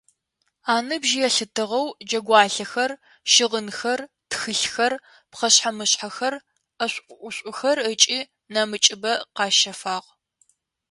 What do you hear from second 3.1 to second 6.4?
щыгъынхэр, тхылъхэр, пхъэшъхьэ-мышъхьэхэр,